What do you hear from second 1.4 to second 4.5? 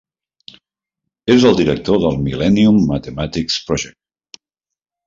el director del Millennium Mathematics Project.